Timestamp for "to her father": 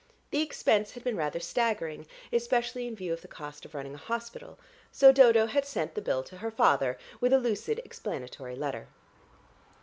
6.23-6.97